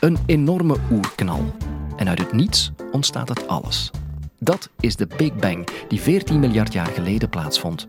Een 0.00 0.18
enorme 0.26 0.76
oerknal. 0.90 1.54
En 1.96 2.08
uit 2.08 2.18
het 2.18 2.32
niets 2.32 2.72
ontstaat 2.92 3.28
het 3.28 3.48
alles. 3.48 3.90
Dat 4.38 4.70
is 4.80 4.96
de 4.96 5.06
Big 5.16 5.34
Bang, 5.34 5.68
die 5.88 6.00
14 6.00 6.40
miljard 6.40 6.72
jaar 6.72 6.86
geleden 6.86 7.28
plaatsvond. 7.28 7.88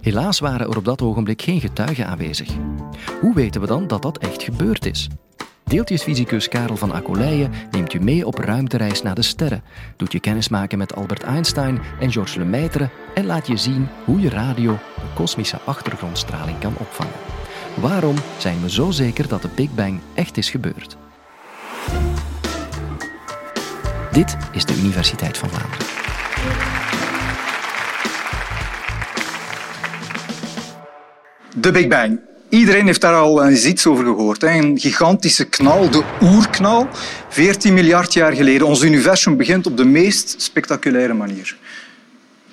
Helaas 0.00 0.38
waren 0.38 0.70
er 0.70 0.76
op 0.76 0.84
dat 0.84 1.02
ogenblik 1.02 1.42
geen 1.42 1.60
getuigen 1.60 2.06
aanwezig. 2.06 2.48
Hoe 3.20 3.34
weten 3.34 3.60
we 3.60 3.66
dan 3.66 3.86
dat 3.86 4.02
dat 4.02 4.18
echt 4.18 4.42
gebeurd 4.42 4.86
is? 4.86 5.08
Deeltjesfysicus 5.64 6.48
Karel 6.48 6.76
van 6.76 6.92
Accoleije 6.92 7.48
neemt 7.70 7.92
je 7.92 8.00
mee 8.00 8.26
op 8.26 8.38
ruimtereis 8.38 9.02
naar 9.02 9.14
de 9.14 9.22
sterren, 9.22 9.62
doet 9.96 10.12
je 10.12 10.20
kennismaken 10.20 10.78
met 10.78 10.94
Albert 10.94 11.22
Einstein 11.22 11.80
en 12.00 12.12
Georges 12.12 12.34
Lemaitre 12.34 12.88
en 13.14 13.26
laat 13.26 13.46
je 13.46 13.56
zien 13.56 13.88
hoe 14.04 14.20
je 14.20 14.28
radio 14.28 14.72
de 14.72 15.06
kosmische 15.14 15.60
achtergrondstraling 15.64 16.58
kan 16.58 16.74
opvangen. 16.78 17.14
Waarom 17.74 18.16
zijn 18.38 18.60
we 18.60 18.70
zo 18.70 18.90
zeker 18.90 19.28
dat 19.28 19.42
de 19.42 19.50
Big 19.54 19.74
Bang 19.74 20.00
echt 20.14 20.36
is 20.36 20.50
gebeurd? 20.50 20.96
Dit 24.14 24.36
is 24.52 24.64
de 24.64 24.74
Universiteit 24.76 25.38
van 25.38 25.48
Vlaanderen. 25.48 25.86
De 31.56 31.70
Big 31.70 31.88
Bang. 31.88 32.20
Iedereen 32.48 32.86
heeft 32.86 33.00
daar 33.00 33.14
al 33.14 33.44
eens 33.44 33.64
iets 33.64 33.86
over 33.86 34.04
gehoord. 34.04 34.42
Een 34.42 34.78
gigantische 34.78 35.44
knal, 35.44 35.90
de 35.90 36.02
oerknal, 36.20 36.88
14 37.28 37.74
miljard 37.74 38.12
jaar 38.12 38.32
geleden. 38.32 38.66
Ons 38.66 38.82
universum 38.82 39.36
begint 39.36 39.66
op 39.66 39.76
de 39.76 39.84
meest 39.84 40.34
spectaculaire 40.42 41.14
manier. 41.14 41.56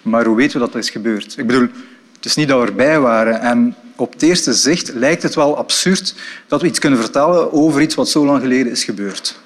Maar 0.02 0.26
hoe 0.26 0.36
weten 0.36 0.54
we 0.54 0.60
dat 0.60 0.74
dat 0.74 0.84
is 0.84 0.90
gebeurd? 0.90 1.38
Ik 1.38 1.48
bedoel, 1.48 1.68
het 2.16 2.26
is 2.26 2.36
niet 2.36 2.48
dat 2.48 2.62
we 2.62 2.68
erbij 2.68 3.00
waren. 3.00 3.42
En 3.42 3.76
op 3.96 4.14
het 4.14 4.22
eerste 4.22 4.54
zicht 4.54 4.94
lijkt 4.94 5.24
het 5.24 5.36
wel 5.36 5.58
absurd 5.58 6.16
dat 6.48 6.62
we 6.62 6.68
iets 6.68 6.80
kunnen 6.80 7.00
vertellen 7.00 7.54
over 7.54 7.82
iets 7.82 7.96
wat 7.96 8.10
zo 8.10 8.26
lang 8.26 8.42
geleden 8.42 8.72
is 8.72 8.84
gebeurd. 8.84 9.40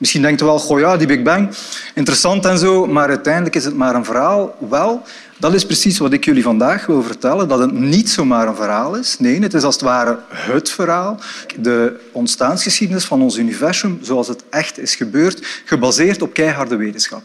Misschien 0.00 0.22
denkt 0.22 0.40
u 0.40 0.44
wel, 0.44 0.58
goh 0.58 0.80
ja, 0.80 0.96
die 0.96 1.06
Big 1.06 1.22
Bang, 1.22 1.50
interessant 1.94 2.46
en 2.46 2.58
zo, 2.58 2.86
maar 2.86 3.08
uiteindelijk 3.08 3.54
is 3.54 3.64
het 3.64 3.74
maar 3.74 3.94
een 3.94 4.04
verhaal. 4.04 4.56
Wel, 4.68 5.02
dat 5.38 5.54
is 5.54 5.66
precies 5.66 5.98
wat 5.98 6.12
ik 6.12 6.24
jullie 6.24 6.42
vandaag 6.42 6.86
wil 6.86 7.02
vertellen, 7.02 7.48
dat 7.48 7.58
het 7.58 7.72
niet 7.72 8.10
zomaar 8.10 8.48
een 8.48 8.56
verhaal 8.56 8.94
is. 8.94 9.18
Nee, 9.18 9.40
het 9.40 9.54
is 9.54 9.62
als 9.62 9.74
het 9.74 9.84
ware 9.84 10.18
het 10.28 10.70
verhaal, 10.70 11.20
de 11.58 12.00
ontstaansgeschiedenis 12.12 13.04
van 13.04 13.22
ons 13.22 13.36
universum 13.36 13.98
zoals 14.02 14.28
het 14.28 14.42
echt 14.50 14.78
is 14.78 14.94
gebeurd, 14.94 15.62
gebaseerd 15.64 16.22
op 16.22 16.32
keiharde 16.32 16.76
wetenschap. 16.76 17.22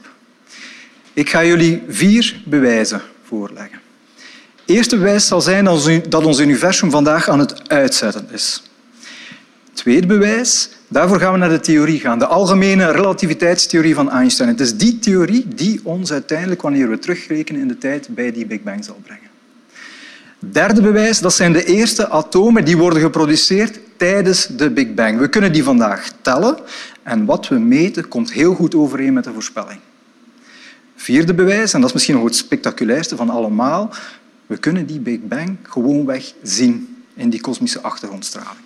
Ik 1.13 1.29
ga 1.29 1.43
jullie 1.43 1.83
vier 1.87 2.41
bewijzen 2.45 3.01
voorleggen. 3.27 3.79
Het 4.65 4.75
eerste 4.75 4.97
bewijs 4.97 5.27
zal 5.27 5.41
zijn 5.41 5.65
dat 6.09 6.25
ons 6.25 6.39
universum 6.39 6.91
vandaag 6.91 7.29
aan 7.29 7.39
het 7.39 7.69
uitzetten 7.69 8.27
is. 8.31 8.63
Tweede 9.73 10.07
bewijs 10.07 10.69
Daarvoor 10.87 11.19
gaan 11.19 11.31
we 11.31 11.37
naar 11.37 11.49
de 11.49 11.59
theorie 11.59 11.99
gaan, 11.99 12.19
de 12.19 12.25
algemene 12.25 12.91
relativiteitstheorie 12.91 13.95
van 13.95 14.11
Einstein. 14.11 14.49
Het 14.49 14.59
is 14.59 14.77
die 14.77 14.99
theorie 14.99 15.47
die 15.47 15.79
ons 15.83 16.11
uiteindelijk, 16.11 16.61
wanneer 16.61 16.89
we 16.89 16.99
terugrekenen 16.99 17.61
in 17.61 17.67
de 17.67 17.77
tijd, 17.77 18.07
bij 18.09 18.31
die 18.31 18.45
Big 18.45 18.63
Bang 18.63 18.85
zal 18.85 18.99
brengen. 19.03 19.29
Derde 20.39 20.81
bewijs, 20.81 21.19
dat 21.19 21.33
zijn 21.33 21.53
de 21.53 21.65
eerste 21.65 22.09
atomen 22.09 22.65
die 22.65 22.77
worden 22.77 23.01
geproduceerd 23.01 23.79
tijdens 23.97 24.47
de 24.47 24.69
Big 24.69 24.93
Bang. 24.93 25.19
We 25.19 25.29
kunnen 25.29 25.53
die 25.53 25.63
vandaag 25.63 26.11
tellen 26.21 26.57
en 27.03 27.25
wat 27.25 27.47
we 27.47 27.59
meten 27.59 28.07
komt 28.07 28.31
heel 28.31 28.53
goed 28.53 28.75
overeen 28.75 29.13
met 29.13 29.23
de 29.23 29.33
voorspelling. 29.33 29.79
Vierde 30.95 31.33
bewijs, 31.33 31.73
en 31.73 31.79
dat 31.79 31.87
is 31.89 31.93
misschien 31.93 32.15
nog 32.15 32.23
het 32.23 32.35
spectaculairste 32.35 33.15
van 33.15 33.29
allemaal, 33.29 33.93
we 34.45 34.57
kunnen 34.57 34.85
die 34.85 34.99
Big 34.99 35.19
Bang 35.21 35.57
gewoonweg 35.63 36.33
zien 36.41 37.03
in 37.13 37.29
die 37.29 37.41
kosmische 37.41 37.81
achtergrondstraling. 37.81 38.64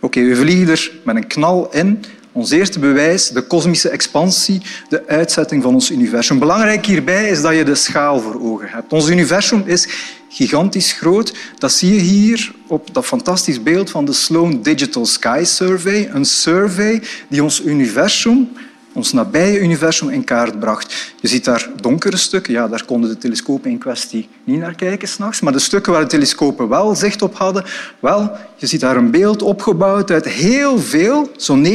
Oké, 0.00 0.24
we 0.24 0.36
vliegen 0.36 0.68
er 0.68 0.92
met 1.04 1.16
een 1.16 1.26
knal 1.26 1.68
in. 1.72 2.04
Ons 2.32 2.50
eerste 2.50 2.78
bewijs, 2.78 3.28
de 3.28 3.42
kosmische 3.42 3.88
expansie, 3.88 4.62
de 4.88 5.06
uitzetting 5.06 5.62
van 5.62 5.74
ons 5.74 5.90
universum. 5.90 6.38
Belangrijk 6.38 6.86
hierbij 6.86 7.28
is 7.28 7.42
dat 7.42 7.54
je 7.54 7.64
de 7.64 7.74
schaal 7.74 8.20
voor 8.20 8.40
ogen 8.40 8.68
hebt. 8.68 8.92
Ons 8.92 9.08
universum 9.08 9.62
is 9.66 9.88
gigantisch 10.28 10.92
groot. 10.92 11.34
Dat 11.58 11.72
zie 11.72 11.94
je 11.94 12.00
hier 12.00 12.52
op 12.66 12.94
dat 12.94 13.06
fantastisch 13.06 13.62
beeld 13.62 13.90
van 13.90 14.04
de 14.04 14.12
Sloan 14.12 14.62
Digital 14.62 15.06
Sky 15.06 15.42
Survey. 15.44 16.08
Een 16.12 16.24
survey 16.24 17.02
die 17.28 17.42
ons 17.42 17.62
universum 17.64 18.48
ons 18.92 19.12
nabije 19.12 19.60
universum 19.60 20.08
in 20.08 20.24
kaart 20.24 20.60
bracht. 20.60 20.94
Je 21.20 21.28
ziet 21.28 21.44
daar 21.44 21.70
donkere 21.80 22.16
stukken, 22.16 22.52
ja, 22.52 22.68
daar 22.68 22.84
konden 22.84 23.10
de 23.10 23.18
telescopen 23.18 23.70
in 23.70 23.78
kwestie 23.78 24.28
niet 24.44 24.58
naar 24.58 24.74
kijken 24.74 25.08
s'nachts, 25.08 25.40
maar 25.40 25.52
de 25.52 25.58
stukken 25.58 25.92
waar 25.92 26.02
de 26.02 26.08
telescopen 26.08 26.68
wel 26.68 26.94
zicht 26.94 27.22
op 27.22 27.36
hadden, 27.36 27.64
wel, 28.00 28.36
je 28.56 28.66
ziet 28.66 28.80
daar 28.80 28.96
een 28.96 29.10
beeld 29.10 29.42
opgebouwd 29.42 30.10
uit 30.10 30.24
heel 30.24 30.78
veel, 30.78 31.30
zo'n 31.36 31.66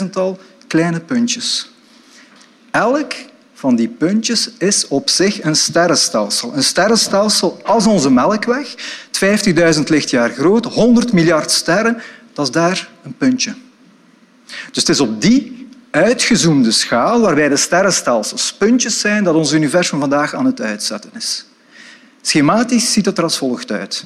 900.000-tal 0.00 0.38
kleine 0.66 1.00
puntjes. 1.00 1.70
Elk 2.70 3.12
van 3.54 3.76
die 3.76 3.88
puntjes 3.88 4.50
is 4.58 4.88
op 4.88 5.10
zich 5.10 5.42
een 5.42 5.56
sterrenstelsel. 5.56 6.54
Een 6.54 6.64
sterrenstelsel 6.64 7.60
als 7.64 7.86
onze 7.86 8.10
Melkweg, 8.10 8.74
50.000 9.74 9.82
lichtjaar 9.84 10.30
groot, 10.30 10.64
100 10.64 11.12
miljard 11.12 11.50
sterren, 11.50 12.02
dat 12.32 12.46
is 12.46 12.52
daar 12.52 12.88
een 13.02 13.16
puntje. 13.16 13.54
Dus 14.46 14.82
het 14.82 14.88
is 14.88 15.00
op 15.00 15.20
die 15.20 15.57
uitgezoomde 15.90 16.70
schaal 16.70 17.20
waarbij 17.20 17.48
de 17.48 17.56
sterrenstelsels 17.56 18.52
puntjes 18.52 19.00
zijn 19.00 19.24
dat 19.24 19.34
ons 19.34 19.52
universum 19.52 20.00
vandaag 20.00 20.34
aan 20.34 20.46
het 20.46 20.60
uitzetten 20.60 21.10
is. 21.14 21.44
Schematisch 22.22 22.92
ziet 22.92 23.06
het 23.06 23.18
er 23.18 23.24
als 23.24 23.38
volgt 23.38 23.70
uit. 23.70 24.04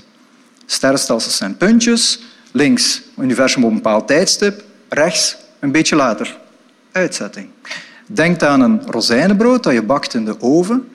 Sterrenstelsels 0.66 1.36
zijn 1.36 1.56
puntjes, 1.56 2.22
links 2.52 3.02
universum 3.18 3.64
op 3.64 3.70
een 3.70 3.76
bepaald 3.76 4.06
tijdstip, 4.06 4.62
rechts 4.88 5.36
een 5.60 5.72
beetje 5.72 5.96
later. 5.96 6.38
Uitzetting. 6.92 7.48
Denk 8.06 8.42
aan 8.42 8.60
een 8.60 8.82
rozijnenbrood 8.86 9.62
dat 9.62 9.72
je 9.72 9.82
bakt 9.82 10.14
in 10.14 10.24
de 10.24 10.40
oven. 10.40 10.88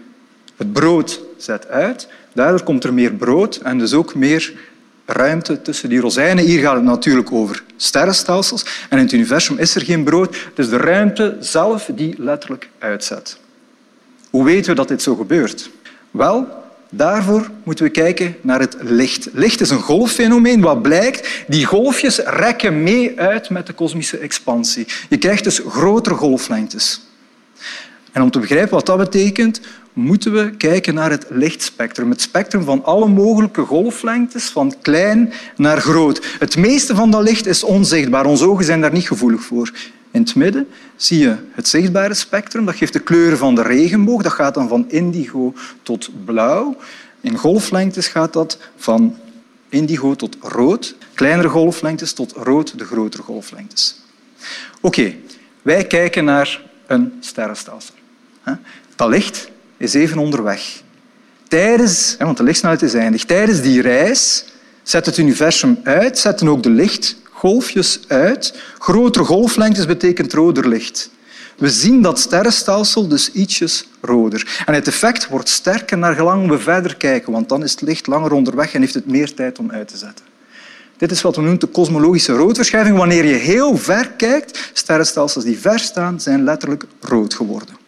Het 0.56 0.74
brood 0.74 1.19
zet 1.38 1.68
uit, 1.68 2.08
daardoor 2.34 2.64
komt 2.64 2.84
er 2.84 2.94
meer 2.94 3.14
brood 3.14 3.56
en 3.56 3.78
dus 3.78 3.94
ook 3.94 4.16
meer 4.16 4.54
ruimte 5.07 5.62
tussen 5.62 5.90
die 5.90 6.00
rozijnen. 6.00 6.45
Hier 6.45 6.62
gaat 6.62 6.75
het 6.75 6.84
natuurlijk 6.84 7.31
over 7.31 7.63
sterrenstelsels. 7.78 8.66
En 8.90 8.97
in 8.97 9.03
het 9.03 9.13
universum 9.13 9.57
is 9.57 9.75
er 9.75 9.81
geen 9.81 10.03
brood. 10.03 10.35
Het 10.35 10.59
is 10.59 10.69
de 10.69 10.78
ruimte 10.78 11.38
zelf 11.40 11.90
die 11.95 12.16
letterlijk 12.18 12.69
uitzet. 12.79 13.38
Hoe 14.29 14.45
weten 14.45 14.69
we 14.69 14.75
dat 14.75 14.88
dit 14.88 15.01
zo 15.01 15.16
gebeurt? 15.16 15.69
Wel, 16.12 16.47
daarvoor 16.90 17.50
moeten 17.63 17.85
we 17.85 17.91
kijken 17.91 18.35
naar 18.41 18.59
het 18.59 18.75
licht. 18.79 19.28
Licht 19.34 19.62
is 19.62 19.69
een 19.69 19.81
golffenomeen. 19.81 20.62
Wat 20.62 20.81
blijkt? 20.81 21.44
Die 21.47 21.66
golfjes 21.66 22.18
rekken 22.18 22.84
mee 22.84 23.19
uit 23.19 23.50
met 23.50 23.68
de 23.68 23.74
kosmische 23.74 24.18
expansie. 24.18 24.88
Je 25.09 25.18
krijgt 25.18 25.44
dus 25.44 25.62
grotere 25.68 26.16
golflengtes. 26.16 27.06
Om 28.22 28.31
te 28.31 28.39
begrijpen 28.39 28.73
wat 28.73 28.85
dat 28.85 28.97
betekent, 28.97 29.61
moeten 29.94 30.31
we 30.33 30.51
kijken 30.57 30.94
naar 30.94 31.09
het 31.09 31.25
lichtspectrum. 31.29 32.09
Het 32.09 32.22
spectrum 32.22 32.63
van 32.63 32.83
alle 32.83 33.07
mogelijke 33.07 33.61
golflengtes, 33.61 34.50
van 34.50 34.73
klein 34.81 35.33
naar 35.55 35.81
groot. 35.81 36.25
Het 36.39 36.57
meeste 36.57 36.95
van 36.95 37.11
dat 37.11 37.23
licht 37.23 37.45
is 37.45 37.63
onzichtbaar. 37.63 38.25
Onze 38.25 38.47
ogen 38.50 38.66
zijn 38.66 38.81
daar 38.81 38.91
niet 38.91 39.07
gevoelig 39.07 39.41
voor. 39.41 39.72
In 40.11 40.22
het 40.22 40.35
midden 40.35 40.67
zie 40.95 41.19
je 41.19 41.35
het 41.51 41.67
zichtbare 41.67 42.13
spectrum. 42.13 42.66
Dat 42.66 42.75
geeft 42.75 42.94
de 42.94 43.00
kleuren 43.00 43.38
van 43.38 43.56
de 43.56 43.61
regenboog. 43.61 44.22
Dat 44.22 44.31
gaat 44.31 44.53
dan 44.53 44.67
van 44.67 44.85
indigo 44.89 45.53
tot 45.83 46.09
blauw. 46.25 46.75
In 47.22 47.38
golflengtes 47.38 48.07
gaat 48.07 48.33
dat 48.33 48.57
van 48.75 49.17
indigo 49.69 50.16
tot 50.16 50.38
rood. 50.41 50.95
Kleinere 51.13 51.50
golflengtes 51.50 52.13
tot 52.13 52.31
rood, 52.31 52.77
de 52.77 52.85
grotere 52.85 53.23
golflengtes. 53.23 54.01
Oké, 54.81 55.16
wij 55.61 55.85
kijken 55.85 56.25
naar 56.25 56.61
een 56.88 57.13
sterrenstelsel. 57.19 57.95
Dat 58.96 59.09
licht 59.09 59.50
is 59.78 59.94
even 59.94 60.18
onderweg. 60.18 60.81
Tijdens, 61.47 62.16
want 62.19 62.38
de 62.38 62.44
lichtsnelheid 62.44 62.81
is 62.81 62.94
eindig, 62.94 63.25
tijdens 63.25 63.62
die 63.62 63.81
reis 63.81 64.45
zet 64.83 65.06
het 65.06 65.18
universum 65.18 65.80
uit, 65.83 66.19
zetten 66.19 66.48
ook 66.48 66.63
de 66.63 66.69
lichtgolfjes 66.69 68.00
uit. 68.07 68.60
Grotere 68.80 69.25
golflengtes 69.25 69.86
betekent 69.86 70.33
roder 70.33 70.68
licht. 70.68 71.10
We 71.57 71.69
zien 71.69 72.01
dat 72.01 72.19
sterrenstelsel 72.19 73.07
dus 73.07 73.31
ietsjes 73.31 73.88
roder. 74.01 74.62
En 74.66 74.74
het 74.74 74.88
effect 74.88 75.27
wordt 75.27 75.50
sterker 75.50 75.98
naar 75.98 76.48
we 76.48 76.60
verder 76.60 76.95
kijken, 76.95 77.31
want 77.31 77.50
dan 77.50 77.63
is 77.63 77.71
het 77.71 77.81
licht 77.81 78.07
langer 78.07 78.31
onderweg 78.31 78.74
en 78.74 78.81
heeft 78.81 78.94
het 78.94 79.07
meer 79.07 79.33
tijd 79.33 79.60
om 79.60 79.71
uit 79.71 79.88
te 79.88 79.98
zetten. 79.98 80.25
Dit 80.98 81.12
is 81.12 81.21
wat 81.21 81.36
we 81.36 81.42
noemen 81.42 81.60
de 81.60 81.68
kosmologische 81.68 82.33
roodverschuiving. 82.33 82.98
Wanneer 82.98 83.25
je 83.25 83.36
heel 83.36 83.77
ver 83.77 84.10
kijkt, 84.12 84.69
sterrenstelsels 84.74 85.44
die 85.44 85.60
ver 85.60 85.80
staan, 85.80 86.21
zijn 86.21 86.44
letterlijk 86.44 86.86
rood 87.01 87.33
geworden 87.33 87.86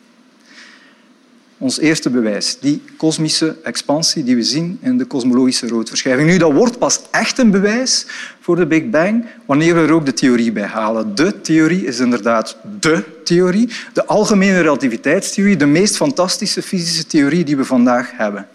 ons 1.60 1.80
eerste 1.80 2.10
bewijs. 2.10 2.58
Die 2.60 2.82
kosmische 2.98 3.56
expansie 3.64 4.24
die 4.24 4.36
we 4.36 4.44
zien 4.44 4.78
in 4.82 4.98
de 4.98 5.06
kosmologische 5.06 5.68
roodverschuiving. 5.68 6.30
Nu, 6.30 6.38
dat 6.38 6.52
wordt 6.52 6.78
pas 6.78 7.02
echt 7.12 7.38
een 7.38 7.52
bewijs 7.52 8.06
voor 8.40 8.56
de 8.56 8.66
Big 8.66 8.90
Bang 8.90 9.26
wanneer 9.46 9.76
we 9.76 9.82
er 9.82 9.92
ook 9.92 10.06
de 10.06 10.14
theorie 10.14 10.52
bij 10.52 10.66
halen. 10.66 11.16
De 11.16 11.42
theorie 11.42 11.86
is 11.86 12.00
inderdaad 12.00 12.58
de 12.80 13.04
theorie, 13.24 13.70
de 13.94 14.06
algemene 14.06 14.62
relativiteitstheorie, 14.62 15.58
de 15.58 15.66
meest 15.66 15.96
fantastische 15.96 16.62
fysische 16.62 17.06
theorie 17.06 17.44
die 17.44 17.58
we 17.58 17.66
vandaag 17.66 18.12
hebben. 18.12 18.48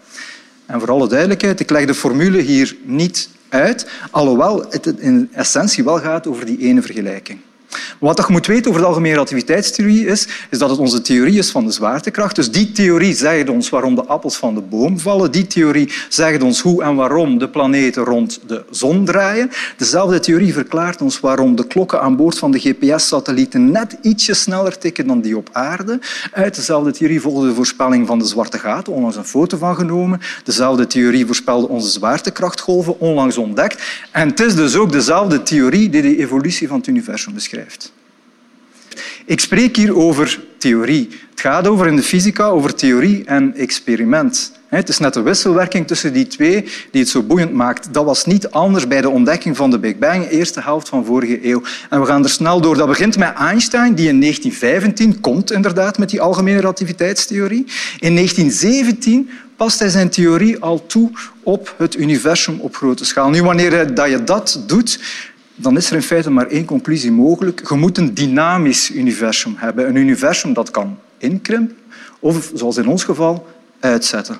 En 0.65 0.79
voor 0.79 0.91
alle 0.91 1.07
duidelijkheid, 1.07 1.59
ik 1.59 1.69
leg 1.69 1.85
de 1.85 1.93
formule 1.93 2.41
hier 2.41 2.75
niet 2.83 3.29
uit, 3.49 3.87
alhoewel 4.11 4.65
het 4.69 4.85
in 4.85 5.29
essentie 5.31 5.83
wel 5.83 5.99
gaat 5.99 6.27
over 6.27 6.45
die 6.45 6.57
ene 6.57 6.81
vergelijking. 6.81 7.39
Wat 7.99 8.17
je 8.17 8.25
moet 8.29 8.47
weten 8.47 8.69
over 8.69 8.81
de 8.81 8.87
algemene 8.87 9.13
relativiteitstheorie 9.13 10.05
is, 10.05 10.27
is 10.49 10.57
dat 10.57 10.69
het 10.69 10.79
onze 10.79 11.01
theorie 11.01 11.37
is 11.37 11.51
van 11.51 11.65
de 11.65 11.71
zwaartekracht. 11.71 12.35
Dus 12.35 12.51
die 12.51 12.71
theorie 12.71 13.13
zegt 13.13 13.49
ons 13.49 13.69
waarom 13.69 13.95
de 13.95 14.05
appels 14.05 14.35
van 14.35 14.55
de 14.55 14.61
boom 14.61 14.99
vallen. 14.99 15.31
Die 15.31 15.47
theorie 15.47 15.91
zegt 16.09 16.43
ons 16.43 16.61
hoe 16.61 16.83
en 16.83 16.95
waarom 16.95 17.37
de 17.37 17.49
planeten 17.49 18.03
rond 18.03 18.39
de 18.47 18.63
zon 18.69 19.05
draaien. 19.05 19.51
Dezelfde 19.77 20.19
theorie 20.19 20.53
verklaart 20.53 21.01
ons 21.01 21.19
waarom 21.19 21.55
de 21.55 21.67
klokken 21.67 22.01
aan 22.01 22.15
boord 22.15 22.37
van 22.37 22.51
de 22.51 22.59
GPS-satellieten 22.59 23.71
net 23.71 23.97
ietsje 24.01 24.33
sneller 24.33 24.77
tikken 24.77 25.07
dan 25.07 25.21
die 25.21 25.37
op 25.37 25.49
aarde. 25.51 25.99
Uit 26.31 26.55
dezelfde 26.55 26.91
theorie 26.91 27.21
volgde 27.21 27.47
de 27.47 27.53
voorspelling 27.53 28.07
van 28.07 28.19
de 28.19 28.25
zwarte 28.25 28.59
gaten, 28.59 28.93
onlangs 28.93 29.15
een 29.15 29.25
foto 29.25 29.57
van 29.57 29.75
genomen. 29.75 30.21
Dezelfde 30.43 30.87
theorie 30.87 31.25
voorspelde 31.25 31.67
onze 31.67 31.89
zwaartekrachtgolven, 31.89 32.99
onlangs 32.99 33.37
ontdekt. 33.37 33.83
En 34.11 34.29
het 34.29 34.39
is 34.39 34.55
dus 34.55 34.75
ook 34.75 34.91
dezelfde 34.91 35.43
theorie 35.43 35.89
die 35.89 36.01
de 36.01 36.17
evolutie 36.17 36.67
van 36.67 36.77
het 36.77 36.87
universum 36.87 37.33
beschrijft. 37.33 37.84
Ik 39.25 39.39
spreek 39.39 39.75
hier 39.75 39.97
over 39.97 40.39
theorie. 40.57 41.09
Het 41.29 41.41
gaat 41.41 41.67
over 41.67 41.87
in 41.87 41.95
de 41.95 42.03
fysica 42.03 42.45
over 42.45 42.75
theorie 42.75 43.23
en 43.25 43.55
experiment. 43.55 44.51
Het 44.67 44.89
is 44.89 44.99
net 44.99 45.13
de 45.13 45.21
wisselwerking 45.21 45.87
tussen 45.87 46.13
die 46.13 46.27
twee 46.27 46.61
die 46.91 47.01
het 47.01 47.09
zo 47.09 47.21
boeiend 47.21 47.53
maakt. 47.53 47.93
Dat 47.93 48.05
was 48.05 48.25
niet 48.25 48.49
anders 48.49 48.87
bij 48.87 49.01
de 49.01 49.09
ontdekking 49.09 49.57
van 49.57 49.69
de 49.69 49.79
Big 49.79 49.97
Bang, 49.97 50.29
eerste 50.29 50.61
helft 50.61 50.89
van 50.89 51.05
vorige 51.05 51.47
eeuw. 51.47 51.61
En 51.89 51.99
we 51.99 52.05
gaan 52.05 52.23
er 52.23 52.29
snel 52.29 52.61
door. 52.61 52.77
Dat 52.77 52.87
begint 52.87 53.17
met 53.17 53.33
Einstein, 53.33 53.95
die 53.95 54.07
in 54.07 54.19
1915 54.19 55.19
komt 55.19 55.51
inderdaad 55.51 55.97
met 55.97 56.09
die 56.09 56.21
algemene 56.21 56.59
relativiteitstheorie. 56.59 57.65
In 57.99 58.15
1917 58.15 59.29
past 59.55 59.79
hij 59.79 59.89
zijn 59.89 60.09
theorie 60.09 60.59
al 60.59 60.85
toe 60.85 61.11
op 61.43 61.75
het 61.77 61.97
universum 61.97 62.59
op 62.59 62.75
grote 62.75 63.05
schaal. 63.05 63.29
Nu, 63.29 63.43
wanneer 63.43 64.07
je 64.09 64.23
dat 64.23 64.63
doet, 64.67 64.99
dan 65.55 65.77
is 65.77 65.89
er 65.89 65.95
in 65.95 66.01
feite 66.01 66.29
maar 66.29 66.47
één 66.47 66.65
conclusie 66.65 67.11
mogelijk. 67.11 67.69
Je 67.69 67.75
moet 67.75 67.97
een 67.97 68.13
dynamisch 68.13 68.91
universum 68.91 69.53
hebben. 69.57 69.87
Een 69.87 69.95
universum 69.95 70.53
dat 70.53 70.71
kan 70.71 70.97
inkrimpen 71.17 71.77
of, 72.19 72.51
zoals 72.53 72.77
in 72.77 72.87
ons 72.87 73.03
geval, 73.03 73.47
uitzetten. 73.79 74.37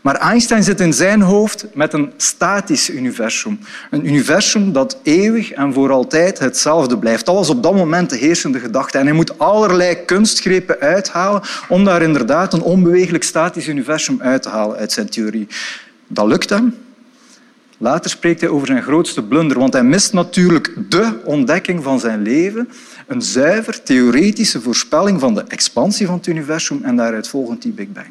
Maar 0.00 0.16
Einstein 0.16 0.62
zit 0.62 0.80
in 0.80 0.92
zijn 0.92 1.20
hoofd 1.20 1.66
met 1.74 1.92
een 1.92 2.12
statisch 2.16 2.90
universum. 2.90 3.58
Een 3.90 4.06
universum 4.06 4.72
dat 4.72 4.98
eeuwig 5.02 5.52
en 5.52 5.72
voor 5.72 5.92
altijd 5.92 6.38
hetzelfde 6.38 6.98
blijft. 6.98 7.26
Dat 7.26 7.34
was 7.34 7.50
op 7.50 7.62
dat 7.62 7.74
moment 7.74 8.10
de 8.10 8.16
heersende 8.16 8.58
gedachte. 8.58 8.98
En 8.98 9.06
hij 9.06 9.14
moet 9.14 9.38
allerlei 9.38 10.04
kunstgrepen 10.04 10.80
uithalen 10.80 11.42
om 11.68 11.84
daar 11.84 12.02
inderdaad 12.02 12.52
een 12.52 12.62
onbeweeglijk 12.62 13.24
statisch 13.24 13.66
universum 13.66 14.22
uit 14.22 14.42
te 14.42 14.48
halen 14.48 14.76
uit 14.76 14.92
zijn 14.92 15.08
theorie. 15.08 15.48
Dat 16.06 16.26
lukt 16.26 16.50
hem, 16.50 16.74
Later 17.80 18.10
spreekt 18.10 18.40
hij 18.40 18.50
over 18.50 18.66
zijn 18.66 18.82
grootste 18.82 19.22
blunder, 19.22 19.58
want 19.58 19.72
hij 19.72 19.84
mist 19.84 20.12
natuurlijk 20.12 20.72
de 20.88 21.20
ontdekking 21.24 21.82
van 21.82 22.00
zijn 22.00 22.22
leven, 22.22 22.68
een 23.06 23.22
zuiver 23.22 23.82
theoretische 23.82 24.60
voorspelling 24.60 25.20
van 25.20 25.34
de 25.34 25.44
expansie 25.48 26.06
van 26.06 26.16
het 26.16 26.26
universum 26.26 26.80
en 26.82 26.96
daaruit 26.96 27.28
volgend 27.28 27.62
die 27.62 27.72
Big 27.72 27.92
Bang. 27.92 28.06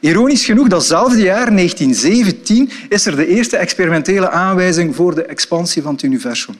Ironisch 0.00 0.44
genoeg, 0.44 0.68
datzelfde 0.68 1.20
jaar, 1.20 1.54
1917, 1.54 2.70
is 2.88 3.06
er 3.06 3.16
de 3.16 3.26
eerste 3.26 3.56
experimentele 3.56 4.30
aanwijzing 4.30 4.94
voor 4.94 5.14
de 5.14 5.22
expansie 5.22 5.82
van 5.82 5.92
het 5.92 6.02
universum. 6.02 6.54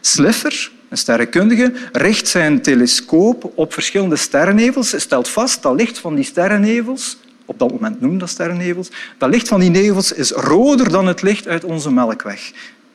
Slipher, 0.00 0.70
een 0.88 0.98
sterrenkundige, 0.98 1.72
richt 1.92 2.28
zijn 2.28 2.62
telescoop 2.62 3.52
op 3.54 3.72
verschillende 3.72 4.16
sterrennevels. 4.16 4.90
Hij 4.90 5.00
stelt 5.00 5.28
vast 5.28 5.62
dat 5.62 5.74
licht 5.74 5.98
van 5.98 6.14
die 6.14 6.24
sterrennevels 6.24 7.16
op 7.50 7.58
dat 7.58 7.70
moment 7.70 8.00
noemen 8.00 8.18
dat 8.18 8.28
sterrennevels. 8.28 8.90
Dat 9.18 9.30
licht 9.30 9.48
van 9.48 9.60
die 9.60 9.70
nevels 9.70 10.12
is 10.12 10.30
roder 10.30 10.90
dan 10.90 11.06
het 11.06 11.22
licht 11.22 11.48
uit 11.48 11.64
onze 11.64 11.92
Melkweg. 11.92 12.52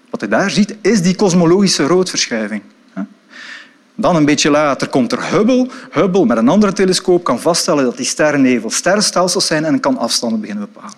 Wat 0.09 0.21
je 0.21 0.27
daar 0.27 0.49
ziet, 0.49 0.75
is 0.81 1.01
die 1.01 1.15
kosmologische 1.15 1.87
roodverschuiving. 1.87 2.61
Dan 3.95 4.15
een 4.15 4.25
beetje 4.25 4.49
later 4.49 4.89
komt 4.89 5.11
er 5.11 5.29
Hubble. 5.29 5.67
Hubble 5.91 6.25
met 6.25 6.37
een 6.37 6.49
andere 6.49 6.73
telescoop 6.73 7.23
kan 7.23 7.39
vaststellen 7.39 7.83
dat 7.83 7.97
die 7.97 8.05
sterrennevels 8.05 8.75
sterrenstelsels 8.75 9.45
zijn 9.45 9.65
en 9.65 9.79
kan 9.79 9.97
afstanden 9.97 10.39
beginnen 10.39 10.69
bepalen. 10.73 10.97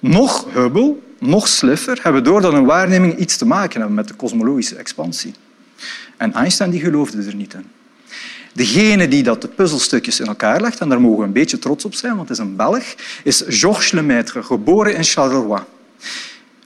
Nog 0.00 0.46
Hubble, 0.52 0.96
nog 1.18 1.48
Slipher 1.48 1.98
hebben 2.02 2.24
door 2.24 2.40
dat 2.40 2.52
hun 2.52 2.64
waarnemingen 2.64 3.20
iets 3.20 3.36
te 3.36 3.46
maken 3.46 3.78
hebben 3.78 3.96
met 3.96 4.08
de 4.08 4.14
kosmologische 4.14 4.76
expansie. 4.76 5.34
En 6.16 6.32
Einstein 6.32 6.70
die 6.70 6.80
geloofde 6.80 7.22
er 7.22 7.34
niet 7.34 7.54
in. 7.54 7.79
Degene 8.52 9.08
die 9.08 9.22
dat 9.22 9.42
de 9.42 9.48
puzzelstukjes 9.48 10.20
in 10.20 10.26
elkaar 10.26 10.60
legt, 10.60 10.80
en 10.80 10.88
daar 10.88 11.00
mogen 11.00 11.18
we 11.18 11.24
een 11.24 11.32
beetje 11.32 11.58
trots 11.58 11.84
op 11.84 11.94
zijn, 11.94 12.16
want 12.16 12.28
het 12.28 12.38
is 12.38 12.44
een 12.44 12.56
Belg, 12.56 12.94
is 13.24 13.42
Georges 13.46 13.90
Lemaitre, 13.90 14.42
geboren 14.42 14.94
in 14.94 15.04
Charleroi. 15.04 15.62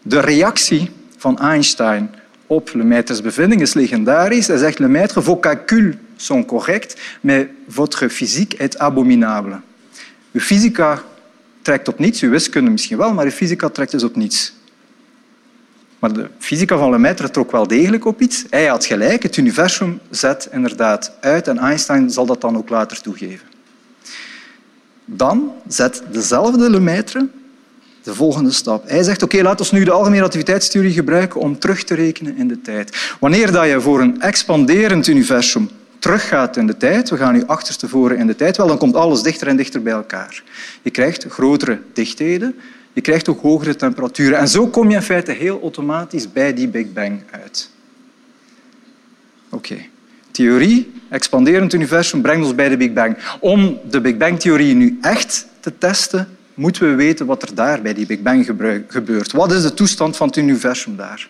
De 0.02 0.20
reactie 0.20 0.90
van 1.16 1.38
Einstein 1.38 2.14
op 2.46 2.70
Lemaitres 2.74 3.20
bevinding 3.20 3.60
is 3.60 3.74
legendarisch. 3.74 4.46
Hij 4.46 4.56
zegt 4.56 4.78
Lemaitre, 4.78 5.22
vos 5.22 5.40
calculs 5.40 5.96
sont 6.16 6.46
corrects, 6.46 6.94
mais 7.20 7.46
votre 7.68 8.08
physique 8.08 8.58
est 8.58 8.78
abominable. 8.78 9.60
Uw 10.32 10.40
fysica 10.40 11.02
trekt 11.62 11.88
op 11.88 11.98
niets, 11.98 12.20
uw 12.20 12.30
wiskunde 12.30 12.70
misschien 12.70 12.96
wel, 12.96 13.14
maar 13.14 13.24
uw 13.24 13.30
fysica 13.30 13.68
trekt 13.68 13.90
dus 13.90 14.02
op 14.02 14.16
niets. 14.16 14.52
Maar 16.04 16.12
de 16.12 16.28
fysica 16.38 16.76
van 16.76 16.90
Lemaitre 16.90 17.30
trok 17.30 17.50
wel 17.50 17.66
degelijk 17.66 18.04
op 18.04 18.20
iets. 18.20 18.44
Hij 18.50 18.66
had 18.66 18.84
gelijk, 18.84 19.22
het 19.22 19.36
universum 19.36 20.00
zet 20.10 20.48
inderdaad 20.52 21.12
uit 21.20 21.48
en 21.48 21.58
Einstein 21.58 22.10
zal 22.10 22.26
dat 22.26 22.40
dan 22.40 22.56
ook 22.56 22.68
later 22.68 23.00
toegeven. 23.00 23.46
Dan 25.04 25.52
zet 25.68 26.02
dezelfde 26.12 26.70
Lemaitre 26.70 27.28
de 28.02 28.14
volgende 28.14 28.50
stap. 28.50 28.88
Hij 28.88 29.02
zegt, 29.02 29.22
oké, 29.22 29.42
laten 29.42 29.70
we 29.70 29.76
nu 29.76 29.84
de 29.84 29.90
algemene 29.90 30.16
relativiteitstheorie 30.16 30.92
gebruiken 30.92 31.40
om 31.40 31.58
terug 31.58 31.84
te 31.84 31.94
rekenen 31.94 32.36
in 32.36 32.48
de 32.48 32.60
tijd. 32.60 33.14
Wanneer 33.20 33.66
je 33.66 33.80
voor 33.80 34.00
een 34.00 34.20
expanderend 34.20 35.06
universum 35.06 35.70
teruggaat 35.98 36.56
in 36.56 36.66
de 36.66 36.76
tijd, 36.76 37.10
we 37.10 37.16
gaan 37.16 37.34
nu 37.34 37.42
achterstevoren 37.46 38.16
in 38.16 38.26
de 38.26 38.36
tijd, 38.36 38.56
wel, 38.56 38.66
dan 38.66 38.78
komt 38.78 38.94
alles 38.94 39.22
dichter 39.22 39.48
en 39.48 39.56
dichter 39.56 39.82
bij 39.82 39.92
elkaar. 39.92 40.42
Je 40.82 40.90
krijgt 40.90 41.26
grotere 41.28 41.80
dichtheden, 41.92 42.54
je 42.94 43.00
krijgt 43.00 43.28
ook 43.28 43.40
hogere 43.40 43.76
temperaturen. 43.76 44.38
En 44.38 44.48
zo 44.48 44.66
kom 44.66 44.90
je 44.90 44.96
in 44.96 45.02
feite 45.02 45.32
heel 45.32 45.60
automatisch 45.60 46.32
bij 46.32 46.54
die 46.54 46.68
Big 46.68 46.92
Bang 46.92 47.22
uit. 47.30 47.70
Oké. 49.48 49.76
Theorie, 50.30 50.92
expanderend 51.08 51.72
universum, 51.72 52.22
brengt 52.22 52.44
ons 52.44 52.54
bij 52.54 52.68
de 52.68 52.76
Big 52.76 52.92
Bang. 52.92 53.16
Om 53.40 53.78
de 53.90 54.00
Big 54.00 54.16
Bang-theorie 54.16 54.74
nu 54.74 54.98
echt 55.00 55.46
te 55.60 55.78
testen, 55.78 56.28
moeten 56.54 56.88
we 56.88 56.94
weten 56.94 57.26
wat 57.26 57.42
er 57.42 57.54
daar 57.54 57.82
bij 57.82 57.94
die 57.94 58.06
Big 58.06 58.22
Bang 58.22 58.46
gebeurt. 58.88 59.32
Wat 59.32 59.52
is 59.52 59.62
de 59.62 59.74
toestand 59.74 60.16
van 60.16 60.26
het 60.26 60.36
universum 60.36 60.96
daar? 60.96 61.28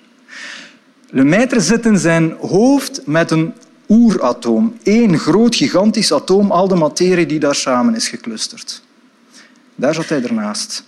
Lemaitre 1.10 1.60
zit 1.60 1.86
in 1.86 1.98
zijn 1.98 2.32
hoofd 2.32 3.06
met 3.06 3.30
een 3.30 3.54
oeratoom. 3.88 4.76
Eén 4.82 5.18
groot, 5.18 5.54
gigantisch 5.54 6.12
atoom, 6.12 6.50
al 6.50 6.68
de 6.68 6.74
materie 6.74 7.26
die 7.26 7.38
daar 7.38 7.54
samen 7.54 7.94
is 7.94 8.08
geclusterd. 8.08 8.82
Daar 9.74 9.94
zat 9.94 10.08
hij 10.08 10.22
ernaast. 10.22 10.84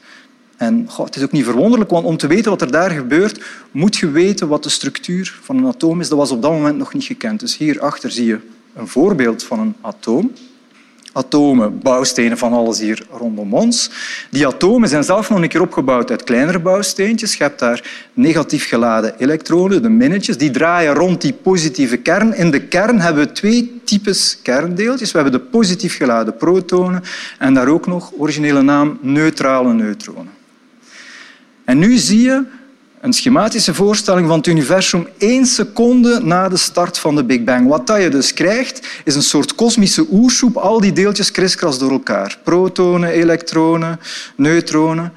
En 0.57 0.89
het 0.97 1.17
is 1.17 1.23
ook 1.23 1.33
niet 1.33 1.45
verwonderlijk, 1.45 1.91
want 1.91 2.07
om 2.07 2.17
te 2.17 2.27
weten 2.27 2.51
wat 2.51 2.61
er 2.61 2.71
daar 2.71 2.91
gebeurt, 2.91 3.45
moet 3.71 3.97
je 3.97 4.11
weten 4.11 4.49
wat 4.49 4.63
de 4.63 4.69
structuur 4.69 5.39
van 5.43 5.57
een 5.57 5.67
atoom 5.67 6.01
is. 6.01 6.09
Dat 6.09 6.19
was 6.19 6.31
op 6.31 6.43
dat 6.43 6.51
moment 6.51 6.79
nog 6.79 6.95
niet 6.95 7.05
gekend. 7.05 7.41
Dus 7.41 7.57
hierachter 7.57 8.11
zie 8.11 8.27
je 8.27 8.39
een 8.75 8.89
voorbeeld 8.89 9.43
van 9.43 9.59
een 9.59 9.75
atoom. 9.81 10.33
Atomen, 11.13 11.79
bouwstenen 11.79 12.39
van 12.39 12.53
alles 12.53 12.81
hier 12.81 13.07
rondom 13.11 13.55
ons. 13.55 13.91
Die 14.31 14.47
atomen 14.47 14.89
zijn 14.89 15.05
zelf 15.05 15.31
nog 15.31 15.43
een 15.43 15.49
keer 15.49 15.61
opgebouwd 15.61 16.11
uit 16.11 16.25
kleinere 16.25 16.59
bouwsteentjes. 16.59 17.35
Je 17.35 17.43
hebt 17.43 17.59
daar 17.59 18.09
negatief 18.13 18.69
geladen 18.69 19.19
elektronen, 19.19 19.83
de 19.83 19.89
minnetjes, 19.89 20.39
die 20.39 20.51
draaien 20.51 20.95
rond 20.95 21.21
die 21.21 21.33
positieve 21.33 21.97
kern. 21.97 22.35
In 22.35 22.51
de 22.51 22.61
kern 22.61 23.01
hebben 23.01 23.27
we 23.27 23.33
twee 23.33 23.81
types 23.85 24.39
kerndeeltjes. 24.43 25.13
We 25.13 25.19
hebben 25.19 25.41
de 25.41 25.47
positief 25.47 25.97
geladen 25.97 26.37
protonen 26.37 27.03
en 27.39 27.55
daar 27.55 27.69
ook 27.69 27.87
nog, 27.87 28.13
originele 28.19 28.63
naam, 28.63 28.99
neutrale 29.01 29.73
neutronen. 29.73 30.36
En 31.67 31.79
nu 31.79 31.97
zie 31.97 32.21
je 32.21 32.43
een 33.01 33.13
schematische 33.13 33.75
voorstelling 33.75 34.27
van 34.27 34.37
het 34.37 34.47
universum 34.47 35.09
één 35.19 35.47
seconde 35.47 36.21
na 36.23 36.49
de 36.49 36.57
start 36.57 36.99
van 36.99 37.17
de 37.17 37.25
Big 37.25 37.45
Bang. 37.45 37.69
Wat 37.69 37.93
je 38.01 38.09
dus 38.09 38.33
krijgt, 38.33 38.87
is 39.05 39.15
een 39.15 39.23
soort 39.23 39.55
kosmische 39.55 40.07
oersoep, 40.11 40.57
al 40.57 40.81
die 40.81 40.93
deeltjes 40.93 41.31
kriskras 41.31 41.79
door 41.79 41.91
elkaar. 41.91 42.39
Protonen, 42.45 43.11
elektronen, 43.11 44.01
neutronen. 44.37 45.13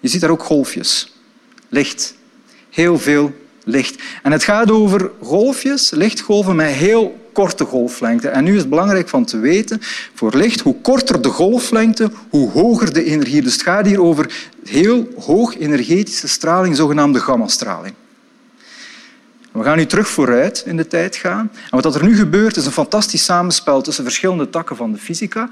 Je 0.00 0.08
ziet 0.08 0.20
daar 0.20 0.30
ook 0.30 0.42
golfjes. 0.42 1.16
Licht. 1.68 2.14
Heel 2.70 2.98
veel 2.98 3.32
licht. 3.64 4.02
En 4.22 4.32
het 4.32 4.44
gaat 4.44 4.70
over 4.70 5.10
golfjes, 5.22 5.90
lichtgolven 5.90 6.56
met 6.56 6.70
heel 6.70 7.23
korte 7.34 7.64
golflengte. 7.64 8.28
En 8.28 8.44
nu 8.44 8.52
is 8.52 8.60
het 8.60 8.68
belangrijk 8.68 9.08
van 9.08 9.24
te 9.24 9.38
weten, 9.38 9.80
voor 10.14 10.36
licht, 10.36 10.60
hoe 10.60 10.80
korter 10.80 11.22
de 11.22 11.28
golflengte, 11.28 12.10
hoe 12.30 12.50
hoger 12.50 12.92
de 12.92 13.04
energie. 13.04 13.42
Dus 13.42 13.52
het 13.52 13.62
gaat 13.62 13.86
hier 13.86 14.02
over 14.02 14.48
heel 14.64 15.08
hoog 15.18 15.58
energetische 15.58 16.28
straling, 16.28 16.76
zogenaamde 16.76 17.20
gammastraling. 17.20 17.94
We 19.52 19.62
gaan 19.62 19.76
nu 19.76 19.86
terug 19.86 20.08
vooruit 20.08 20.62
in 20.66 20.76
de 20.76 20.86
tijd 20.86 21.16
gaan. 21.16 21.50
En 21.70 21.80
wat 21.80 21.94
er 21.94 22.04
nu 22.04 22.16
gebeurt, 22.16 22.56
is 22.56 22.66
een 22.66 22.72
fantastisch 22.72 23.24
samenspel 23.24 23.82
tussen 23.82 24.04
verschillende 24.04 24.50
takken 24.50 24.76
van 24.76 24.92
de 24.92 24.98
fysica. 24.98 25.48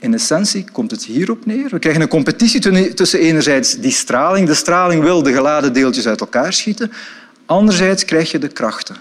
In 0.00 0.14
essentie 0.14 0.64
komt 0.72 0.90
het 0.90 1.04
hierop 1.04 1.46
neer. 1.46 1.68
We 1.68 1.78
krijgen 1.78 2.02
een 2.02 2.08
competitie 2.08 2.94
tussen 2.94 3.20
enerzijds 3.20 3.78
die 3.78 3.90
straling. 3.90 4.46
De 4.46 4.54
straling 4.54 5.02
wil 5.02 5.22
de 5.22 5.32
geladen 5.32 5.72
deeltjes 5.72 6.06
uit 6.06 6.20
elkaar 6.20 6.52
schieten. 6.52 6.92
Anderzijds 7.46 8.04
krijg 8.04 8.30
je 8.30 8.38
de 8.38 8.48
krachten. 8.48 8.96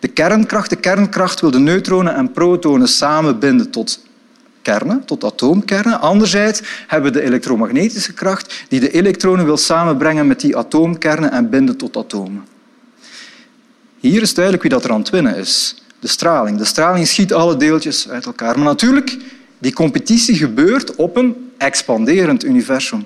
De 0.00 0.08
kernkracht, 0.08 0.70
de 0.70 0.76
kernkracht 0.76 1.40
wil 1.40 1.50
de 1.50 1.58
neutronen 1.58 2.14
en 2.14 2.32
protonen 2.32 2.88
samenbinden 2.88 3.70
tot 3.70 4.00
kernen, 4.62 5.04
tot 5.04 5.24
atoomkernen. 5.24 6.00
Anderzijds 6.00 6.60
hebben 6.86 7.12
we 7.12 7.18
de 7.18 7.24
elektromagnetische 7.24 8.12
kracht 8.12 8.64
die 8.68 8.80
de 8.80 8.90
elektronen 8.90 9.44
wil 9.44 9.56
samenbrengen 9.56 10.26
met 10.26 10.40
die 10.40 10.56
atoomkernen 10.56 11.32
en 11.32 11.50
binden 11.50 11.76
tot 11.76 11.96
atomen. 11.96 12.44
Hier 13.98 14.22
is 14.22 14.34
duidelijk 14.34 14.62
wie 14.62 14.72
dat 14.72 14.84
er 14.84 14.90
aan 14.92 15.00
het 15.00 15.10
winnen 15.10 15.36
is. 15.36 15.82
De 15.98 16.08
straling. 16.08 16.58
De 16.58 16.64
straling 16.64 17.06
schiet 17.06 17.32
alle 17.32 17.56
deeltjes 17.56 18.08
uit 18.08 18.26
elkaar. 18.26 18.56
Maar 18.56 18.66
natuurlijk, 18.66 19.16
die 19.58 19.72
competitie 19.72 20.36
gebeurt 20.36 20.94
op 20.94 21.16
een 21.16 21.50
expanderend 21.58 22.44
universum. 22.44 23.04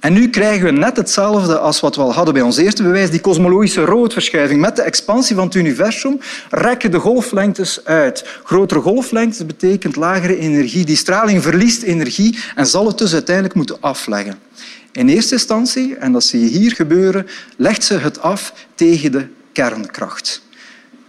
En 0.00 0.12
nu 0.12 0.28
krijgen 0.30 0.64
we 0.64 0.70
net 0.70 0.96
hetzelfde 0.96 1.58
als 1.58 1.80
wat 1.80 1.96
we 1.96 2.02
al 2.02 2.12
hadden 2.12 2.34
bij 2.34 2.42
ons 2.42 2.56
eerste 2.56 2.82
bewijs, 2.82 3.10
die 3.10 3.20
kosmologische 3.20 3.84
roodverschuiving. 3.84 4.60
Met 4.60 4.76
de 4.76 4.82
expansie 4.82 5.36
van 5.36 5.44
het 5.44 5.54
universum 5.54 6.20
rekken 6.50 6.90
de 6.90 6.98
golflengtes 6.98 7.84
uit. 7.84 8.24
Grotere 8.44 8.80
golflengtes 8.80 9.46
betekent 9.46 9.96
lagere 9.96 10.38
energie. 10.38 10.84
Die 10.84 10.96
straling 10.96 11.42
verliest 11.42 11.82
energie 11.82 12.38
en 12.54 12.66
zal 12.66 12.86
het 12.86 12.98
dus 12.98 13.12
uiteindelijk 13.12 13.54
moeten 13.54 13.76
afleggen. 13.80 14.38
In 14.92 15.08
eerste 15.08 15.34
instantie, 15.34 15.96
en 15.96 16.12
dat 16.12 16.24
zie 16.24 16.40
je 16.40 16.58
hier 16.58 16.72
gebeuren, 16.72 17.26
legt 17.56 17.84
ze 17.84 17.94
het 17.94 18.20
af 18.20 18.52
tegen 18.74 19.12
de 19.12 19.26
kernkracht. 19.52 20.42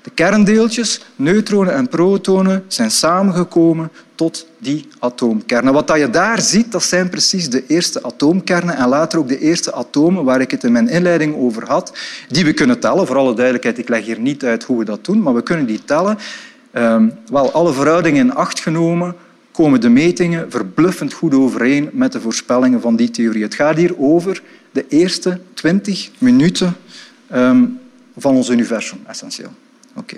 De 0.10 0.16
kerndeeltjes, 0.16 1.01
neutronen 1.16 1.74
en 1.74 1.88
protonen, 1.88 2.63
zijn 2.68 2.92
samengekomen 2.92 3.92
tot 4.16 4.48
die 4.58 4.88
atoomkernen. 5.00 5.74
Wat 5.74 5.92
je 5.96 6.10
daar 6.10 6.42
ziet, 6.42 6.72
dat 6.72 6.84
zijn 6.84 7.10
precies 7.10 7.50
de 7.50 7.63
eerste 7.68 8.04
atoomkernen 8.04 8.75
en 8.75 8.88
later 8.88 9.20
ook 9.20 9.28
de 9.28 9.39
eerste 9.39 9.74
atomen 9.74 10.24
waar 10.24 10.42
ik 10.42 10.51
het 10.51 10.63
in 10.63 10.72
mijn 10.72 10.88
inleiding 10.88 11.36
over 11.36 11.68
had, 11.68 11.94
die 12.28 12.46
we 12.46 12.54
kunnen 12.54 12.80
tellen. 12.80 13.08
Voor 13.08 13.18
alle 13.18 13.34
duidelijkheid, 13.34 13.78
ik 13.78 13.89
leg 13.89 14.06
hier 14.06 14.20
niet 14.20 14.44
uit 14.44 14.63
hoe 14.63 14.78
we 14.78 14.86
dat 14.86 15.06
doen, 15.06 15.22
maar 15.22 15.34
we 15.34 15.44
kunnen 15.44 15.66
die 15.66 15.84
tellen. 15.86 16.18
Um, 16.74 17.13
wel, 17.32 17.51
alle 17.51 17.74
verhoudingen 17.74 18.25
in 18.25 18.34
acht 18.34 18.60
genomen, 18.60 19.16
komen 19.51 19.82
de 19.82 19.89
metingen 19.89 20.51
verbluffend 20.51 21.13
goed 21.13 21.34
overeen 21.34 21.89
met 21.94 22.12
de 22.12 22.22
voorspellingen 22.22 22.82
van 22.82 22.96
die 22.96 23.12
theorie. 23.12 23.44
Het 23.44 23.56
gaat 23.56 23.75
hier 23.75 24.00
over 24.00 24.42
de 24.72 24.86
eerste 24.88 25.39
twintig 25.54 26.10
minuten 26.18 26.75
um, 27.34 27.80
van 28.18 28.36
ons 28.36 28.50
universum, 28.50 29.00
essentieel. 29.08 29.51
Oké, 29.96 30.15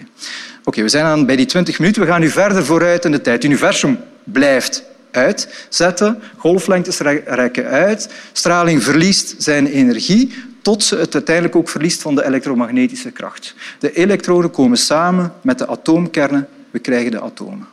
okay. 0.63 0.83
we 0.83 0.89
zijn 0.89 1.05
aan 1.05 1.25
bij 1.25 1.35
die 1.35 1.45
20 1.45 1.79
minuten. 1.79 2.01
We 2.01 2.07
gaan 2.07 2.21
nu 2.21 2.29
verder 2.29 2.65
vooruit 2.65 3.05
in 3.05 3.11
de 3.11 3.21
tijd. 3.21 3.35
Het 3.35 3.45
universum 3.45 3.99
blijft 4.23 4.83
uitzetten, 5.11 6.21
golflengtes 6.37 6.99
rekken 7.25 7.65
uit, 7.65 8.09
straling 8.31 8.83
verliest 8.83 9.35
zijn 9.37 9.67
energie 9.67 10.33
tot 10.61 10.83
ze 10.83 10.97
het 10.97 11.13
uiteindelijk 11.13 11.55
ook 11.55 11.69
verliest 11.69 12.01
van 12.01 12.15
de 12.15 12.25
elektromagnetische 12.25 13.11
kracht. 13.11 13.55
De 13.79 13.93
elektronen 13.93 14.51
komen 14.51 14.77
samen 14.77 15.33
met 15.41 15.57
de 15.57 15.67
atoomkernen, 15.67 16.47
we 16.71 16.79
krijgen 16.79 17.11
de 17.11 17.21
atomen. 17.21 17.67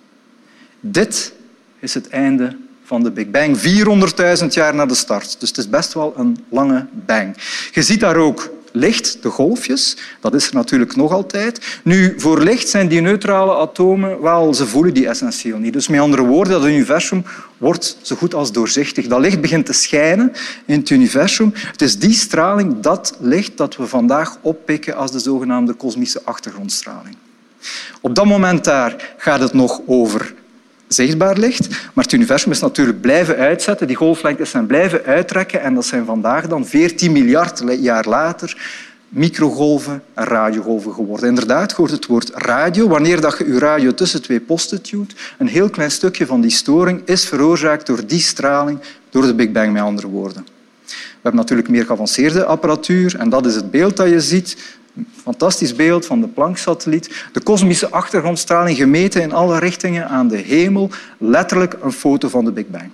Dit 0.80 1.32
is 1.78 1.94
het 1.94 2.08
einde 2.08 2.56
van 2.84 3.02
de 3.02 3.10
Big 3.10 3.30
Bang, 3.30 3.58
400.000 4.40 4.46
jaar 4.48 4.74
na 4.74 4.86
de 4.86 4.94
start. 4.94 5.40
Dus 5.40 5.48
het 5.48 5.58
is 5.58 5.68
best 5.68 5.92
wel 5.92 6.14
een 6.16 6.44
lange 6.48 6.86
bang. 6.92 7.36
Je 7.72 7.82
ziet 7.82 8.00
daar 8.00 8.16
ook 8.16 8.50
licht, 8.72 9.22
de 9.22 9.28
golfjes, 9.28 9.96
dat 10.20 10.34
is 10.34 10.48
er 10.48 10.54
natuurlijk 10.54 10.96
nog 10.96 11.12
altijd. 11.12 11.80
Nu, 11.82 12.14
voor 12.16 12.42
licht 12.42 12.68
zijn 12.68 12.88
die 12.88 13.00
neutrale 13.00 13.54
atomen, 13.54 14.20
wel, 14.20 14.54
ze 14.54 14.66
voelen 14.66 14.94
die 14.94 15.08
essentieel 15.08 15.58
niet. 15.58 15.72
Dus 15.72 15.88
met 15.88 16.00
andere 16.00 16.22
woorden, 16.22 16.52
dat 16.52 16.68
universum 16.68 17.25
wordt 17.58 17.98
zo 18.02 18.16
goed 18.16 18.34
als 18.34 18.52
doorzichtig. 18.52 19.06
Dat 19.06 19.20
licht 19.20 19.40
begint 19.40 19.66
te 19.66 19.72
schijnen 19.72 20.32
in 20.66 20.78
het 20.78 20.90
universum. 20.90 21.52
Het 21.54 21.82
is 21.82 21.98
die 21.98 22.14
straling, 22.14 22.80
dat 22.80 23.16
licht, 23.20 23.56
dat 23.56 23.76
we 23.76 23.87
vandaag 23.87 24.37
oppikken 24.40 24.96
als 24.96 25.12
de 25.12 25.18
zogenaamde 25.18 25.72
kosmische 25.72 26.20
achtergrondstraling. 26.25 27.16
Op 28.00 28.14
dat 28.14 28.25
moment 28.25 28.64
daar 28.64 29.14
gaat 29.16 29.40
het 29.40 29.52
nog 29.52 29.80
over 29.87 30.34
zichtbaar 30.88 31.38
licht. 31.38 31.68
Maar 31.68 32.04
het 32.04 32.12
universum 32.12 32.50
is 32.50 32.61
natuurlijk 32.61 33.00
blijven 33.00 33.37
uitzetten, 33.37 33.87
die 33.87 33.97
golflengtes 33.97 34.50
zijn 34.50 34.66
blijven 34.66 35.04
uittrekken 35.04 35.62
en 35.62 35.75
dat 35.75 35.87
zijn 35.87 36.04
vandaag 36.04 36.47
dan 36.47 36.66
14 36.66 37.12
miljard 37.12 37.62
jaar 37.80 38.09
later 38.09 38.57
microgolven 39.09 40.02
en 40.14 40.25
radiogolven 40.25 40.92
geworden. 40.92 41.28
Inderdaad, 41.28 41.73
hoort 41.73 41.90
het 41.90 42.07
woord 42.07 42.30
radio. 42.35 42.88
Wanneer 42.88 43.21
dat 43.21 43.38
je 43.38 43.47
je 43.47 43.59
radio 43.59 43.95
tussen 43.95 44.23
twee 44.23 44.40
posten 44.40 44.83
duwt, 44.90 45.14
een 45.38 45.49
heel 45.49 45.71
klein 45.71 45.90
stukje 45.90 46.26
van 46.26 46.40
die 46.40 46.50
storing 46.50 47.02
is 47.04 47.26
veroorzaakt 47.26 47.87
door 47.87 48.07
die 48.07 48.21
straling, 48.21 48.78
door 49.11 49.23
de 49.23 49.35
Big 49.35 49.52
Bang, 49.52 49.73
met 49.73 49.83
andere 49.83 50.07
woorden. 50.07 50.47
We 50.87 51.25
hebben 51.25 51.40
natuurlijk 51.40 51.68
meer 51.68 51.85
geavanceerde 51.85 52.45
apparatuur 52.45 53.16
en 53.18 53.28
dat 53.28 53.47
is 53.47 53.54
het 53.54 53.71
beeld 53.71 53.97
dat 53.97 54.09
je 54.09 54.21
ziet 54.21 54.57
fantastisch 55.22 55.74
beeld 55.74 56.06
van 56.06 56.20
de 56.20 56.28
Planck-satelliet. 56.28 57.24
De 57.32 57.40
kosmische 57.40 57.90
achtergrondstraling 57.90 58.76
gemeten 58.76 59.22
in 59.22 59.32
alle 59.32 59.58
richtingen 59.58 60.08
aan 60.08 60.28
de 60.28 60.36
hemel. 60.36 60.90
Letterlijk 61.18 61.76
een 61.82 61.92
foto 61.92 62.28
van 62.28 62.44
de 62.44 62.52
Big 62.52 62.66
Bang. 62.66 62.90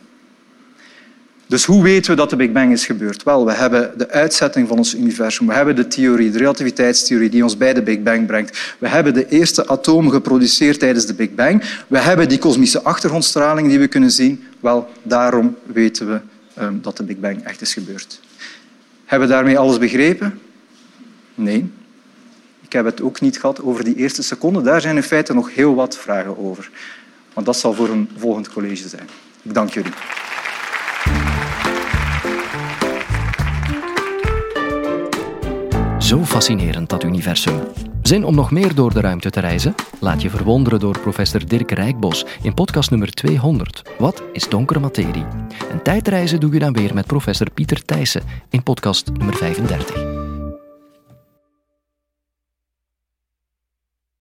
Dus 1.47 1.65
hoe 1.65 1.83
weten 1.83 2.11
we 2.11 2.17
dat 2.17 2.31
de 2.31 2.37
Big 2.37 2.53
Bang 2.53 2.73
is 2.73 2.87
gebeurd? 2.87 3.23
Wel, 3.23 3.47
we 3.47 3.53
hebben 3.53 3.99
de 3.99 4.11
uitzetting 4.11 4.69
van 4.69 4.77
ons 4.77 4.95
universum. 4.95 5.47
We 5.47 5.55
hebben 5.55 5.77
de 5.77 5.87
theorie, 5.87 6.31
de 6.31 6.39
relativiteitstheorie 6.39 7.31
die 7.31 7.43
ons 7.43 7.57
bij 7.57 7.75
de 7.75 7.83
Big 7.83 8.03
Bang 8.03 8.27
brengt. 8.27 8.75
We 8.79 8.89
hebben 8.89 9.15
de 9.15 9.29
eerste 9.29 9.69
atomen 9.69 10.13
geproduceerd 10.13 10.79
tijdens 10.79 11.07
de 11.07 11.15
Big 11.15 11.35
Bang. 11.35 11.63
We 11.87 11.99
hebben 11.99 12.29
die 12.29 12.39
kosmische 12.39 12.83
achtergrondstraling 12.83 13.69
die 13.69 13.79
we 13.79 13.87
kunnen 13.87 14.11
zien. 14.11 14.45
Wel, 14.61 14.89
daarom 15.03 15.57
weten 15.67 16.07
we 16.07 16.21
um, 16.63 16.83
dat 16.83 16.97
de 16.97 17.03
Big 17.03 17.19
Bang 17.19 17.43
echt 17.43 17.61
is 17.61 17.73
gebeurd. 17.73 18.21
Hebben 19.05 19.29
we 19.29 19.35
daarmee 19.35 19.59
alles 19.59 19.79
begrepen? 19.79 20.41
Nee. 21.35 21.71
Heb 22.75 22.85
het 22.85 23.03
ook 23.03 23.21
niet 23.21 23.41
gehad 23.41 23.63
over 23.63 23.85
die 23.85 23.97
eerste 23.97 24.23
seconde. 24.23 24.63
Daar 24.63 24.81
zijn 24.81 24.97
in 24.97 25.03
feite 25.03 25.35
nog 25.35 25.55
heel 25.55 25.75
wat 25.75 25.99
vragen 25.99 26.39
over. 26.39 26.71
Want 27.33 27.47
dat 27.47 27.57
zal 27.57 27.73
voor 27.73 27.89
een 27.89 28.11
volgend 28.17 28.49
college 28.49 28.89
zijn. 28.89 29.09
Ik 29.43 29.55
dank 29.55 29.71
jullie. 29.71 29.93
Zo 35.99 36.25
fascinerend, 36.25 36.89
dat 36.89 37.03
universum. 37.03 37.61
Zin 38.03 38.25
om 38.25 38.35
nog 38.35 38.51
meer 38.51 38.75
door 38.75 38.95
de 38.95 39.01
ruimte 39.01 39.31
te 39.31 39.41
reizen? 39.41 39.75
Laat 40.01 40.23
je 40.23 40.31
verwonderen 40.31 40.81
door 40.81 40.99
professor 41.01 41.47
Dirk 41.47 41.71
Rijkbos 41.71 42.27
in 42.43 42.55
podcast 42.55 42.91
nummer 42.91 43.11
200. 43.11 43.83
Wat 43.99 44.23
is 44.33 44.49
donkere 44.49 44.81
materie? 44.81 45.25
En 45.71 45.83
tijdreizen 45.83 46.41
doe 46.41 46.53
je 46.53 46.59
dan 46.59 46.73
weer 46.73 46.95
met 46.95 47.07
professor 47.07 47.51
Pieter 47.51 47.85
Thijssen 47.85 48.23
in 48.51 48.63
podcast 48.63 49.11
nummer 49.13 49.37
35. 49.37 50.14